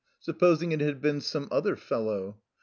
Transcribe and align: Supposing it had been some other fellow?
Supposing 0.19 0.71
it 0.71 0.81
had 0.81 0.99
been 0.99 1.21
some 1.21 1.47
other 1.51 1.75
fellow? 1.75 2.39